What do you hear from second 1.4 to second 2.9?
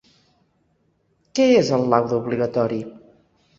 Què és el laude obligatori?